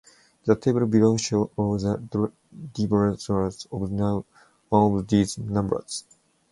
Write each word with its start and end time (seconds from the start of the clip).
The 0.45 0.55
table 0.55 0.87
below 0.87 1.15
shows 1.17 1.51
all 1.57 1.77
the 1.77 2.31
divisors 2.73 3.67
of 3.67 4.25
one 4.71 4.97
of 4.99 5.07
these 5.07 5.37
numbers. 5.37 6.05